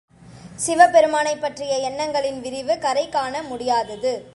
சிவபெருமானைப் 0.65 1.41
பற்றிய 1.41 1.77
எண்ணங்களின் 1.77 2.41
விரிவு 2.41 2.79
கரை 2.79 3.09
காண 3.09 3.41
முடியாதது. 3.41 4.25